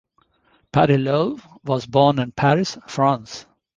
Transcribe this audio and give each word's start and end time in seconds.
Parillaud 0.73 1.39
was 1.63 1.85
born 1.85 2.17
in 2.17 2.31
Paris, 2.31 2.75
France. 2.87 3.45